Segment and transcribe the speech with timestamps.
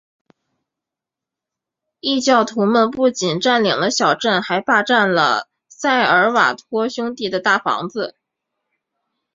[1.99, 8.15] 异教徒们不仅占领了小镇还霸占了塞尔瓦托兄弟的大房子。